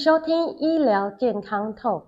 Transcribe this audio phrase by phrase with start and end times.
[0.00, 2.04] 收听医疗健康 Talk，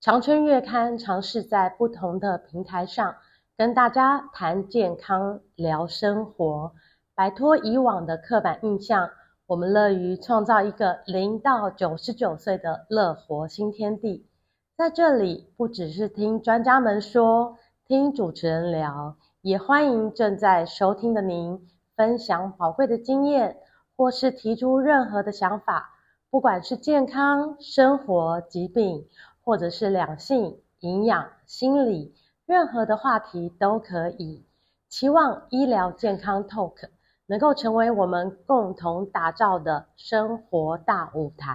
[0.00, 3.14] 长春月刊尝试在不同的平台上
[3.56, 6.72] 跟大家谈健康、聊生活，
[7.14, 9.10] 摆脱以往的刻板印象。
[9.46, 14.26] 我们乐于创造一个零到九十九岁的乐活新天地。
[14.76, 23.56] 在这里，不只是听专家们说，听主持人聊，也欢迎正在收听的您分享宝贵的经验，
[23.96, 25.90] 或是提出任何的想法。
[26.32, 29.04] 不管是健康、生活、疾病，
[29.42, 32.14] 或者是两性、营养、心理，
[32.46, 34.46] 任何的话题都可以。
[34.88, 36.88] 期望医疗健康 Talk
[37.26, 41.52] 能够成为我们共同打造的生活大舞台。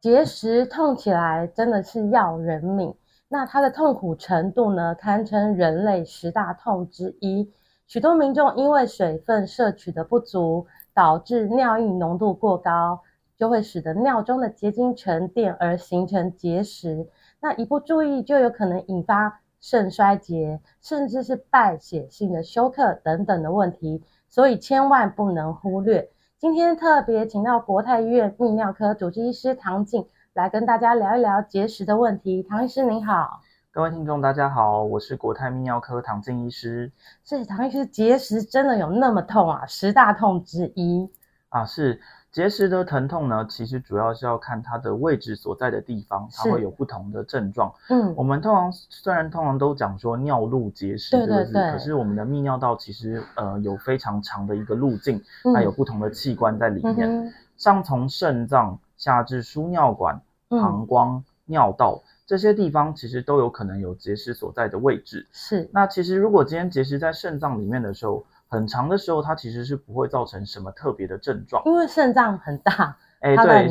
[0.00, 2.94] 结石痛起来真的是要人命，
[3.26, 7.52] 那它的痛苦程度呢，堪称人类十大痛之一。
[7.86, 13.00] 许多民众因为水分摄取的不足，导致尿液浓度过高，
[13.36, 17.06] 就会使得尿中的结晶沉淀而形成结石。
[17.40, 24.02] 那一不注意，就有可能引发肾衰竭，甚至是败血性的休克等等的问题。
[24.28, 26.10] 所以千万不能忽略。
[26.38, 32.42] 今天特别请到国泰医院泌尿科主治医师唐静来跟大家聊一聊结石的问题。
[32.42, 33.40] 唐医师您好。
[33.74, 36.92] 各位听众，大家好，我是国泰泌尿科唐静医师。
[37.24, 39.66] 是唐医师，结石真的有那么痛啊？
[39.66, 41.10] 十大痛之一
[41.48, 47.74] 啊，是结石的疼痛呢，其实主要是要看它的位置所在的地方，它会有不同的症状。
[47.88, 55.20] 嗯，我们通常虽然通常都讲说尿路结石，对对对，可是我们的泌尿道其实呃有非常长的一个路径，
[55.52, 62.00] 它有不同的器官在里面，嗯、上从肾脏下至输尿管、膀胱、嗯、尿道。
[62.26, 65.26] 这些地方其实都有可能有结石所在的位置。
[65.30, 72.96] 是，那其实如果今天结石在肾脏里面的时候，很长的时候，它其实是不会造成什么特别的症状，因为肾脏很大。
[73.20, 73.68] 哎，对，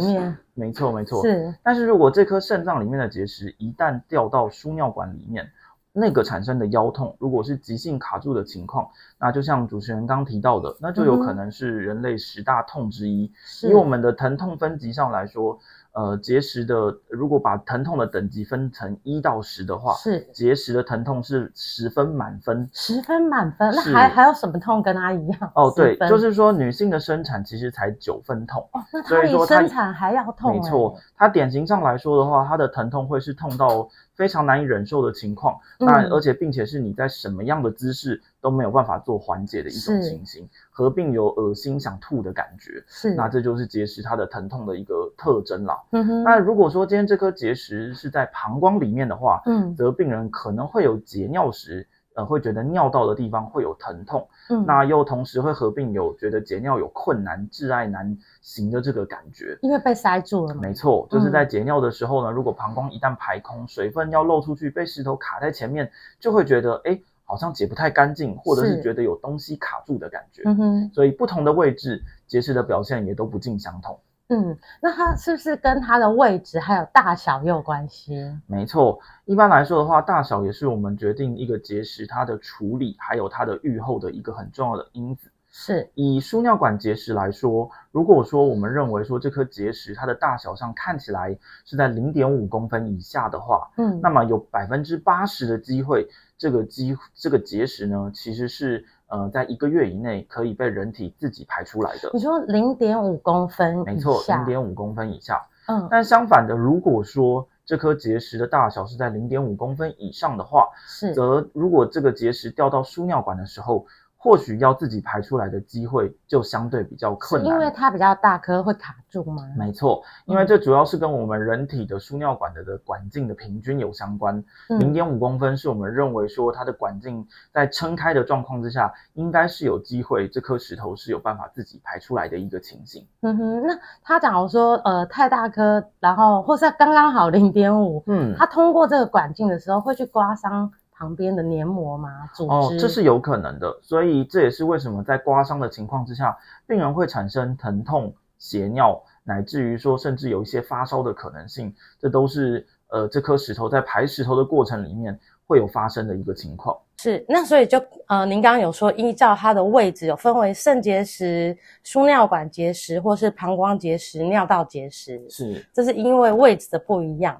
[0.53, 1.21] 没错没 错。
[1.23, 5.49] 是，但是如果这颗肾脏里面的结石一旦掉到输尿管里面，
[5.91, 8.87] 那个产生的腰痛，如果是急性卡住的情况，
[9.19, 13.31] 那就像主持人刚提到的，那就有可能是人类十大痛之一。
[13.63, 15.59] 嗯、以我们的疼痛分级上来说。
[15.93, 23.71] 呃，结石的，如果把疼痛的等级分成一到十的话，是结石的疼痛是十分满分，十分满分。
[23.75, 25.51] 那还还有什么痛跟它一样？
[25.53, 30.55] 哦，对，就是说女性的生产其实才九分痛，哦，那它比生产还要痛。
[30.55, 45.81] 没错，它典型上来说的话，它的疼痛会是痛到非常难以忍受的情况，那、嗯、而且并且是你在什么样的姿势都没有办法做缓解的一种情形，合并有恶心想吐的感觉，是，那这就是结石它的疼痛的一个特征啦。
[45.91, 51.87] 嗯哼，那如果说今天这颗结石是在膀胱里面的话，嗯，则病人可能会有解尿时。
[52.15, 60.53] 呃，会觉得尿道的地方会有疼痛，嗯，那又同时会合并有觉得解尿有困难、挚爱难行的这个感觉，因为被塞住了。
[60.53, 65.89] 没错，就是在解尿的时候呢，嗯，如果膀胱一旦排空，水分要漏出去，被石头卡在前面，
[66.19, 67.01] 就会觉得哎，
[67.33, 70.43] 好像解不太干净，或者是觉得有东西卡住的感觉。
[70.45, 73.99] 嗯哼，所以不同的位置结石的表现也都不尽相同。
[74.27, 78.31] 嗯，那它是不是跟它的位置还有大小也有关系？
[78.45, 85.31] 没错，一般来说的话，大小也是我们决定一个结石它的处理还有它的预后的一个很重要的因子。
[85.55, 96.07] 是，以输尿管结石来说，如果说我们认为说这颗结石它的大小上看起来是在零点五公分以下的话，嗯，那么有百分之八十的机会，
[96.37, 98.85] 这个机这个结石呢，其实是。
[99.07, 102.09] 呃，在一个月以内可以被人体自己排出来的。
[102.13, 103.77] 你说零点五公分？
[103.85, 105.39] 没错，零点五公分以下。
[105.67, 113.85] 嗯，但相反的，如果说这颗结石的大小是在零点五公分以上的话，是，则如果这个结石掉到输尿管的时候。
[114.23, 119.43] 或许要自己排出来的机会就相对比较困难，因为它比较大颗会卡住吗？
[119.57, 124.41] 没错，因为这主要是跟我们人体的输尿管的的管径的平均有相关。
[124.79, 133.05] 零点五公分是我们认为说它的管径在撑开的状况之下，应该是有机会这颗石头是有办法自己排出来的一个情形。
[133.23, 140.71] 嗯哼，那他假如说呃太大颗，然后或是刚刚好零点五，嗯，它通过这个管径的时候会去刮伤。
[141.03, 142.09] 旁边的黏膜嘛？
[142.33, 142.49] 组织？
[142.49, 156.77] 哦，这是有可能的，所以这也是为什么在刮伤的情况之下，病人会产生疼痛、血尿，乃至于说甚至有一些发烧的可能性，这都是呃这颗石头在排石头的过程里面会有发生的一个情况。
[156.99, 157.77] 是，那所以就
[158.07, 167.37] 呃您刚刚有说，依照它的位置有分为肾结石、输尿管结石，或是膀胱结石、尿道结石，是，这是因为位置的不一样。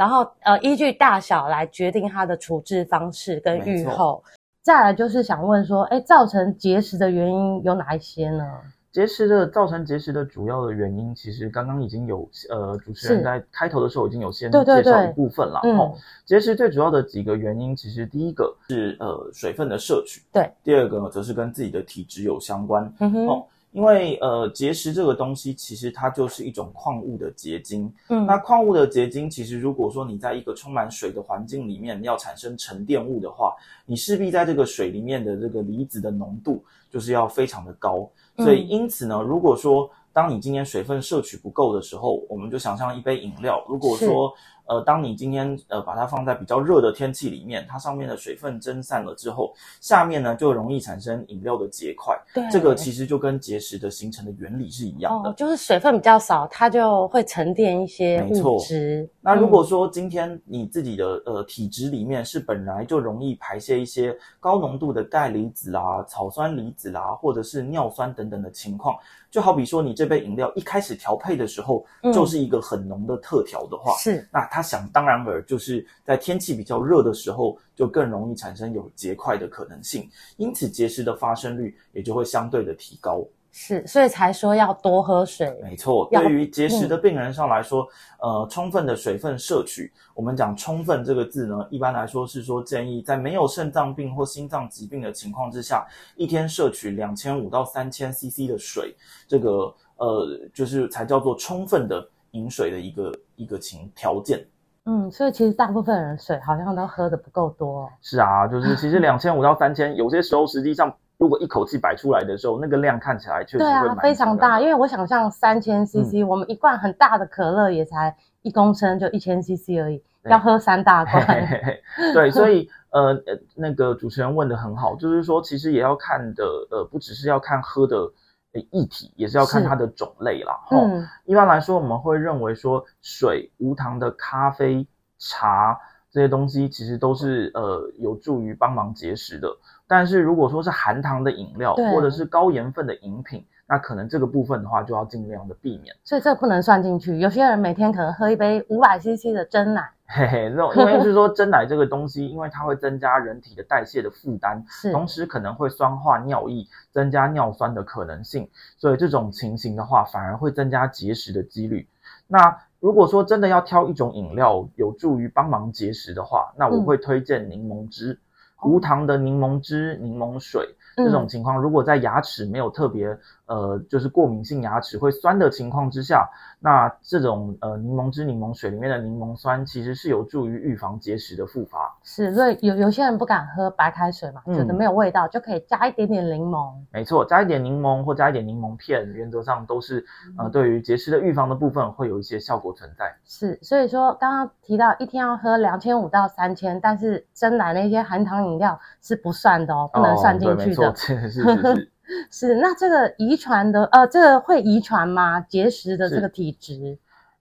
[0.00, 4.24] 然后，呃，依据大小来决定它的处置方式跟预后。
[4.62, 8.42] 再来就是想问说，哎，造成结石的原因有哪一些呢？
[8.90, 15.60] 结石的造成结石的主要的原因，其实刚刚已经有呃主持人在开头的时候已经有先介绍一部分了。
[15.62, 15.94] 对对对哦，
[16.24, 22.90] 结石最主要的几个原因，其实第一个是呃水分的摄取，对，第二个呢则是跟自己的体质有相关。
[23.00, 23.26] 嗯哼。
[23.26, 27.92] 哦因为呃，结石这个东西其实它就是一种矿物的结晶。
[28.08, 33.54] 嗯，那矿物的结晶其实如果说你在一个充满水的环境里面要产生沉淀物的话，
[33.86, 38.10] 你势必在这个水里面的这个离子的浓度就是要非常的高。
[38.36, 44.32] 所以因此呢，如果说当你今天水分摄取不够的时候，我们就想象一杯饮料，如果说。
[44.70, 52.16] 呃，当你今天呃把它放在比较热的天气里面，它上面的水分蒸散了之后，下面呢就容易产生饮料的结块。
[52.32, 55.30] 对，这个其实就跟结石的形成的原理是一样的。
[55.30, 59.10] 哦，就是水分比较少，它就会沉淀一些物质。
[59.20, 68.96] 那如果说今天你自己的呃体质里面是本来就容易排泄一些高浓度的钙离子啦、草酸离子啦，或者是尿酸等等的情况。
[69.30, 83.24] 就好比说，你这杯饮料一开始调配的时候，就是一个很浓的特调的话，是、嗯，那它想当然尔就是在天气比较热的时候，就更容易产生有结块的可能性，因此结石的发生率也就会相对的提高。
[83.52, 85.58] 是，所以才说要多喝水。
[85.60, 87.82] 没错，对于结石的病人上来说，
[88.22, 95.84] 嗯、呃，充分的水分摄取，我们讲“充分”这个字呢，一般来说是说建议在没有肾脏病或心脏疾病的情况之下，
[96.14, 98.94] 一天摄取两千五到三千 CC 的水，
[99.26, 104.44] 这个呃，就是才叫做充分的饮水的一个一个情条件。
[104.84, 107.90] 嗯，所以其实大部分人水好像都喝的不够多。
[108.00, 110.94] 是啊，就是其实两千五到三千，有些时候实际上。
[111.18, 114.58] 如果一口气摆出来的时候，那个量看起来确实会非常大。
[114.58, 121.22] 因为我想象三千 CC，我们一罐很大的可乐也才一公升，就一千 CC 而已，要喝三大罐。
[121.26, 121.82] 嘿嘿嘿
[122.14, 128.10] 对，所以 呃呃，那个主持人问的很好，就是说其实也要看的，呃，不只是要看喝的
[128.52, 130.54] 液体，也是要看它的种类啦。
[130.66, 134.86] 哈、嗯，一般来说我们会认为说水、无糖的咖啡、
[135.18, 135.78] 茶
[136.10, 139.48] 这些东西，其实都是呃有助于帮忙节食的。
[139.86, 145.94] 但是如果说是含糖的饮料，或者是高盐分的饮品，那可能这个部分的话就要尽量的避免。
[146.02, 147.16] 所以这不能算进去。
[147.20, 161.88] 有些人每天可能喝一杯五百 CC 的真奶，嘿嘿，那种因为是说真奶这个东西，因为它会增加人体的代谢的负担， 同时可能会酸化尿液，增加尿酸的可能性，所以这种情形的话，反而会增加结石的几率。
[162.26, 168.12] 那如果说真的要挑一种饮料有助于帮忙结石的话，那我会推荐柠檬汁。
[168.12, 168.18] 嗯
[168.62, 173.18] 无糖的柠檬汁、柠檬水这种情况，如果在牙齿没有特别。
[173.50, 176.30] 呃，就是过敏性牙齿会酸的情况之下，
[176.60, 181.92] 那这种呃柠檬汁、柠檬水里面的柠檬酸其实是有助于预防结石的复发。
[182.04, 186.72] 是，所以有有些人不敢喝白开水嘛，觉得没有味道，嗯、就可以加一点点柠檬。
[186.92, 190.04] 没错，加一点柠檬或加一点柠檬片，原则上都是
[190.38, 193.12] 呃对于结石的预防的部分会有一些效果存在。
[193.24, 200.88] 是，所以说刚刚提到一天要喝两千五到三千，但是真奶那些含糖饮料是不算的哦，不能算进去的。
[200.88, 201.92] 哦、对，没错，是 是是。
[202.28, 205.40] 是 是，那这个遗传的，呃，这个会遗传吗？
[205.40, 206.98] 结石的这个体质？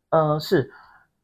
[0.09, 0.71] 呃，是，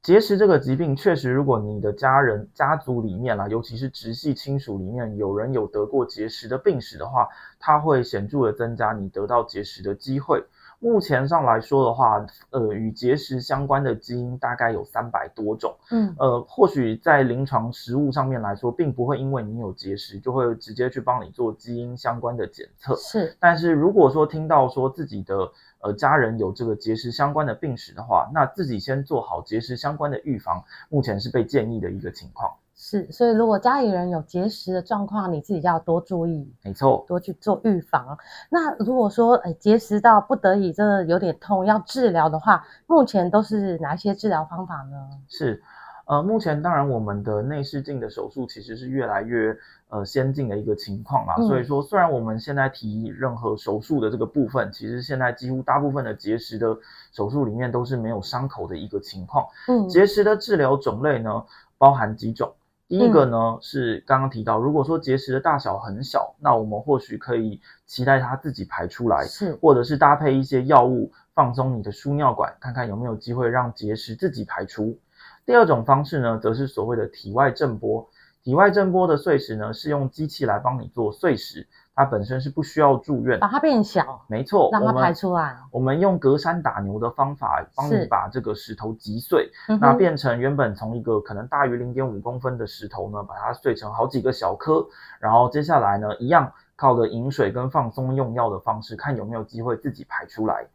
[0.02, 7.28] 结石这个疾病确实，如果你的家人家族里面啦，尤其是直系亲属里面有人有得过结石的病史的话，
[7.60, 10.44] 它会显著的增加你得到结石的机会。
[10.86, 15.76] 目前上来说的话，呃，与结石相关的基因大概有三百多种。
[15.90, 22.96] 嗯，呃，或许在临床实物上面来说，并不会因为你有结石，就会直接去帮你做基因相关的检测。
[22.98, 32.54] 是，但是如果说听到说自己的呃家人有这个结石相关的病史的话，那自己先做好结石相关的预防，目前是被建议的一个情况。
[32.88, 38.16] 是，所以如果家里人有结石的状况，你自己要多注意，没错，多去做预防。
[38.48, 45.10] 那如果说，哎，结石到不得已真的有点痛，要治疗的话，目前都是哪些治疗方法呢？
[45.28, 45.64] 是，
[46.06, 49.58] 呃，目前当然我们的内视镜的手术其实是越来越
[49.90, 51.34] 呃先进的一个情况啦。
[51.40, 56.78] 嗯、所以说，虽然我们现在提任何手术的这个部分，其实现在几乎大部分的结石的
[57.12, 59.44] 手术里面都是没有伤口的一个情况。
[59.70, 61.44] 嗯，结石的治疗种类呢，
[61.80, 62.54] 包含几种。
[62.88, 75.00] 第一个呢、嗯、是刚刚提到，如果说结石的大小很小，那我们或许可以期待它自己排出来，是，或者是搭配一些药物放松你的输尿管，看看有没有机会让结石自己排出。
[75.46, 78.08] 第二种方式呢，则是所谓的体外震波。
[78.44, 85.56] 体外震波的碎石呢，是用机器来帮你做碎石，它本身是不需要住院，把它变小，没错，让它排出来。
[85.72, 89.50] 我们用隔山打牛的方法，帮你把这个石头击碎，
[89.80, 94.86] 那变成原本从一个可能大于零点五公分的石头呢，把它碎成好几个小颗，
[95.20, 100.68] 然后接下来呢，一样靠着饮水跟放松用药的方式，看有没有机会自己排出来。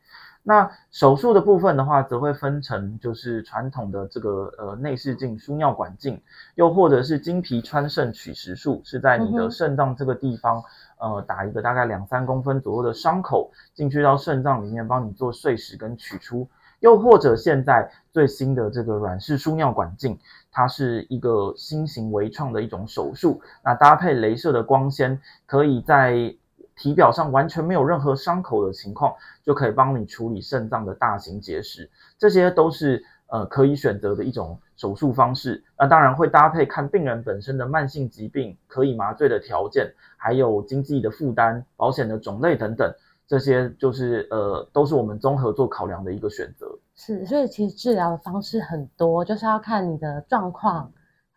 [0.43, 6.21] 那手术的部分的话，则会分成就是传统的这个呃内视镜输尿管镜，
[6.55, 10.63] 又或者是经皮穿肾取石术，是在你的肾脏这个地方，
[10.99, 16.49] 呃打一个大概两三公分左右的伤口进去到肾脏里面，帮你做碎石跟取出，
[16.81, 20.19] 又或者现在最新的这个软式输尿管镜，
[20.51, 26.35] 它是一个新型微创的一种手术，那搭配镭射的光纤，可以在
[26.81, 35.63] 体表上完全没有任何伤口的情况，就可以帮你处理肾脏的大型结石，这些都是呃可以选择的一种手术方式。
[35.79, 42.91] 那当然会搭配看病人本身的慢性疾病、可以麻醉的条件，还有经济的负担、保险的种类等等，
[43.27, 46.67] 这些就是呃都是我们综合做考量的一个选择。
[46.97, 50.91] 是，所以其实治疗的方式很多，就是要看你的状况。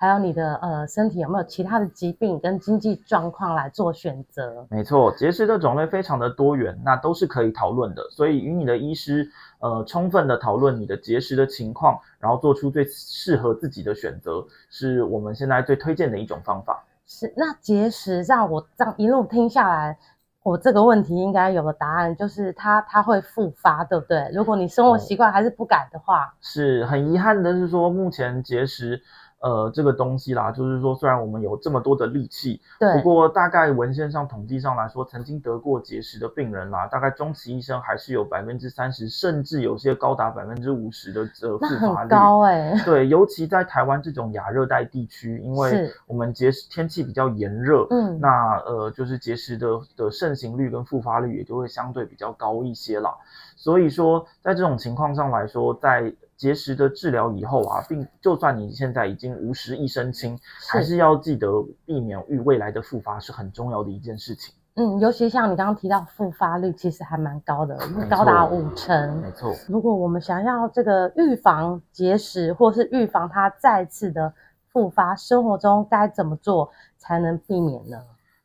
[0.03, 4.67] 还有你的呃身体有没有其他的疾病跟经济状况来做选择？
[4.69, 8.03] 没错，结石的种类非常的多元，那都是可以讨论的。
[8.11, 9.25] 所以与你的医师
[9.61, 16.83] 呃充分的讨论你的结石的情况，然后做出最适合自己的选择，是我们现在最推荐的一种方法。
[17.05, 19.97] 是，那结石让我这样一路听下来，
[20.43, 24.29] 我这个问题应该有个答案，就是它它会复发，对不对？
[24.33, 29.01] 如果你生活习惯还是不改的话，嗯、是很遗憾的是说目前结石。
[29.43, 42.09] 呃，这个东西啦，就是说，虽然我们有这么多的利器，对，不过大概文献上统计上来说，曾经得过结石的病人啦，大概终其一生还是有百分之三十，甚至有些高达百分之五十的这复发率。
[42.09, 42.73] 高哎。
[42.85, 53.13] 对，尤其在台湾这种亚热带地区，因为我们结石天气比较炎热，嗯，那呃，就是结石的的盛行率跟复发率也就会相对比较高一些啦。
[53.57, 60.37] 所以说，在这种情况上来说，在结石的治疗以后啊，并就算你现在已经无石一身轻，
[60.69, 61.47] 还是要记得
[61.85, 64.53] 避免遇未来的复发是很重要的一件事情。
[64.75, 67.77] 嗯，尤其像你刚刚提到复发率，其实还蛮高的，
[68.09, 69.21] 高达五成。
[69.21, 69.55] 没错。
[69.69, 74.33] 如果我们想要这个预防结石，或是预防它再次的
[74.73, 77.97] 复发，生活中该怎么做才能避免呢？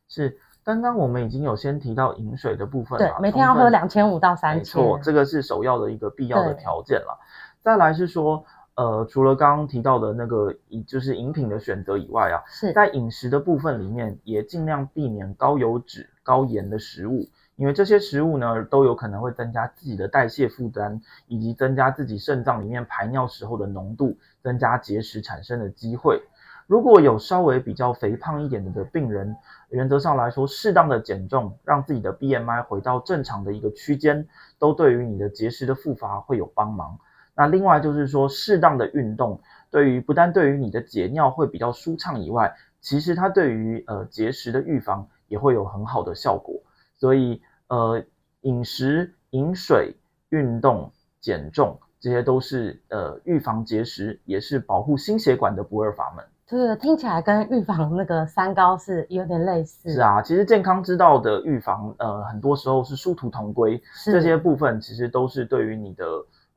[0.07, 0.39] 是。
[0.65, 7.19] 刚刚我们已经有先提到饮水的部分了，对，每天要喝两千五到三千，没错，这个是首要的一个必要的条件了。
[7.63, 8.45] 再来是说，
[8.77, 10.55] 呃，除了刚刚提到的那个，
[10.87, 26.23] 就是饮品的选择以外啊，是在饮食的部分里面，也尽量避免高油脂、高盐的食物，因为这些食物呢，都有可能会增加自己的代谢负担，以及增加自己肾脏里面排尿时候的浓度，增加结石产生的机会。
[26.67, 29.35] 如果有稍微比较肥胖一点的的病人，
[29.71, 36.99] 原则上来说，适当的减重，让自己的 BMI 回到正常的一个区间，都对于你的结石的复发会有帮忙。
[37.39, 39.41] 那另外就是说，适当的运动，
[39.71, 46.61] 对于不但对于你的解尿会比较舒畅以外，其实它对于呃结石的预防也会有很好的效果。
[46.97, 48.03] 所以呃
[48.41, 49.95] 饮食、饮水、
[50.31, 50.91] 运动、
[51.21, 56.25] 减重，这些都是呃预防结石，也是保护心血管的不二法门。
[56.45, 59.93] 就是听起来跟预防那个三高是有点类似。
[59.93, 63.81] 是啊，其实健康之道的预防，呃，很多时候是殊途同归。
[64.07, 66.05] 这些部分其实都是对于你的，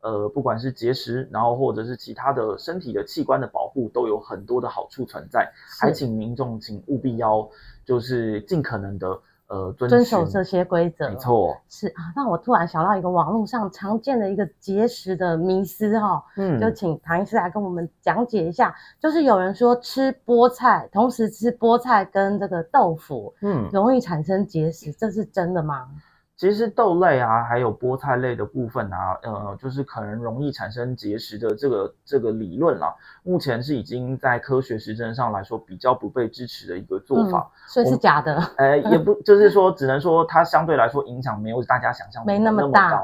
[0.02, 5.52] 呃，不管是结石，然后或者是其他的身体的器官的保护，都有很多的好处存在。
[5.80, 7.48] 还请民众请务必要
[7.86, 9.20] 就是尽可能的。
[9.48, 12.14] 呃，遵守这些规则，没错，是啊。
[12.16, 18.74] 那我突然想到一个网络上常见的一个结石的迷思哈，嗯，就请唐医师来跟我们讲解一下。
[18.98, 25.90] 就是有人说吃菠菜，同时吃菠菜跟这个豆腐，嗯，容易产生结石，这是真的吗？
[26.42, 38.42] 其实豆类啊，还有菠菜类的部分啊，呃，就是可能容易产生结石的这个这个理论啦，目前是已经在科学实证上来说比较不被支持的一个做法，嗯、所以是假的。
[38.58, 43.00] 呃，也不就是说，只能说它相对来说影响没有大家想象的那么大。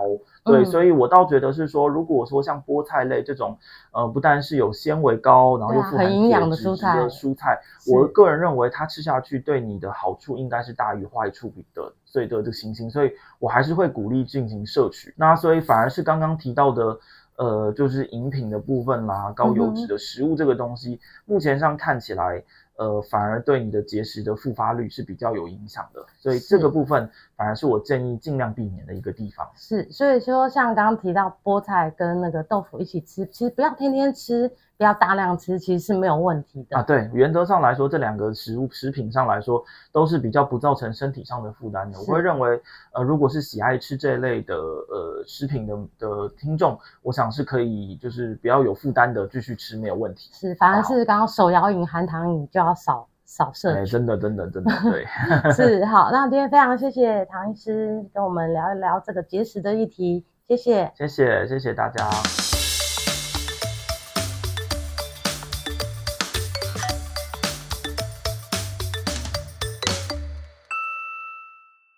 [0.48, 3.58] 对，所以我倒觉得是说，如果说像菠菜类这种，
[3.92, 7.60] 呃，不但是有纤维高，然后又富含铁质的蔬菜，蔬菜
[7.92, 15.14] 我个人认为它吃下去对你的好处应该是大于坏处的，所以的这个情形，所以我还是会鼓励进行摄取。
[15.18, 17.00] 那所以反而是刚刚提到的，
[17.36, 21.00] 呃，就是饮品的部分啦，高油脂的食物这个东西，嗯、
[21.34, 22.44] 目前上看起来。
[22.78, 29.48] 呃，反而对你的结石的复发率是比较有影响的，所以这个部分反而是我建议尽量避免的一个地方。
[29.56, 36.78] 是，所以说像刚刚提到菠菜跟那个豆腐一起吃，其实不要天天吃，不要大量吃，其实是没有问题的。
[36.78, 42.00] 啊，对，原则上来说，这两个食物食品上来说都是比较不造成身体上的负担的。
[42.00, 42.62] 我会认为，
[42.94, 50.30] 呃，如果是喜爱吃这一类的呃食品的的听众，我想是可以就是不要有负担的继续吃，没有问题。
[50.32, 53.80] 是，反而是刚刚手摇饮、含糖饮就要少少摄取。
[53.80, 55.06] 哎，真的，真的，真的，对。
[55.52, 62.57] 是，好，那今天非常谢谢唐医师跟我们聊一聊这个节食的议题，谢谢，谢谢，谢谢大家。